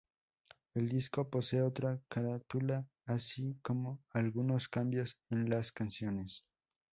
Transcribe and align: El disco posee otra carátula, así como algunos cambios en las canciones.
El 0.73 0.89
disco 0.89 1.29
posee 1.29 1.61
otra 1.61 2.01
carátula, 2.07 2.87
así 3.05 3.59
como 3.61 4.01
algunos 4.13 4.67
cambios 4.67 5.15
en 5.29 5.47
las 5.47 5.71
canciones. 5.71 6.43